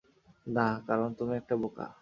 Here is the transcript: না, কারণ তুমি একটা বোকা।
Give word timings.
না, 0.47 0.67
কারণ 0.87 1.09
তুমি 1.13 1.33
একটা 1.35 1.55
বোকা। 1.55 1.85